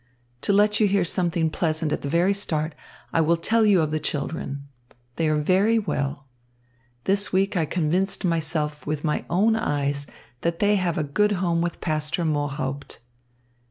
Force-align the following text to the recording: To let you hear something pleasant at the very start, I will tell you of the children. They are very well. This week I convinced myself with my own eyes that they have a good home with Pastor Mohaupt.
To 0.41 0.51
let 0.51 0.79
you 0.79 0.87
hear 0.87 1.05
something 1.05 1.51
pleasant 1.51 1.91
at 1.91 2.01
the 2.01 2.09
very 2.09 2.33
start, 2.33 2.73
I 3.13 3.21
will 3.21 3.37
tell 3.37 3.63
you 3.67 3.81
of 3.81 3.91
the 3.91 3.99
children. 3.99 4.67
They 5.17 5.29
are 5.29 5.37
very 5.37 5.77
well. 5.77 6.27
This 7.03 7.31
week 7.31 7.55
I 7.55 7.65
convinced 7.65 8.25
myself 8.25 8.87
with 8.87 9.03
my 9.03 9.25
own 9.29 9.55
eyes 9.55 10.07
that 10.41 10.57
they 10.57 10.77
have 10.77 10.97
a 10.97 11.03
good 11.03 11.33
home 11.33 11.61
with 11.61 11.81
Pastor 11.81 12.25
Mohaupt. 12.25 12.97